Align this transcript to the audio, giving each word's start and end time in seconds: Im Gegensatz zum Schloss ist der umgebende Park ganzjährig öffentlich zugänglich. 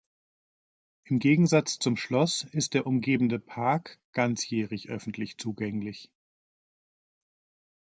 Im 1.03 1.19
Gegensatz 1.19 1.77
zum 1.77 1.95
Schloss 1.95 2.47
ist 2.53 2.73
der 2.73 2.87
umgebende 2.87 3.37
Park 3.37 3.99
ganzjährig 4.13 4.89
öffentlich 4.89 5.37
zugänglich. 5.37 6.09